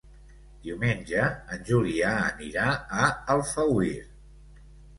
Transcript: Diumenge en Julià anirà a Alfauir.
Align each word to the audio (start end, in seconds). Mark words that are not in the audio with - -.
Diumenge 0.61 1.25
en 1.57 1.67
Julià 1.69 2.15
anirà 2.23 2.65
a 3.05 3.13
Alfauir. 3.37 3.95